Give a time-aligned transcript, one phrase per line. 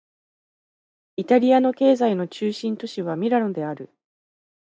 [1.15, 3.91] イタリアの経済の中心都市はミラノである